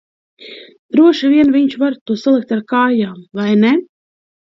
Droši 0.95 1.29
vien 1.33 1.51
viņš 1.55 1.75
var 1.83 1.97
to 2.09 2.15
salikt 2.21 2.55
ar 2.57 2.63
kājām, 2.73 3.21
vai 3.41 3.51
ne? 3.65 3.75